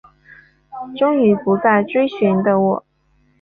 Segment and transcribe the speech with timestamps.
[0.97, 2.83] 终于不再追寻的我